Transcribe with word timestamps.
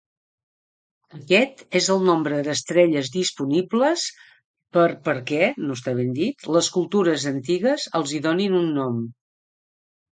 Aquest 1.17 1.61
és 1.79 1.89
el 1.95 2.01
nombre 2.07 2.39
d'estrelles 2.47 3.11
disponibles 3.17 4.07
per 4.79 4.87
perquè 5.11 5.53
les 5.69 6.75
cultures 6.81 7.29
antigues 7.37 7.89
els 8.03 8.17
hi 8.19 8.25
donin 8.31 8.61
un 8.65 8.71
nom. 8.83 9.01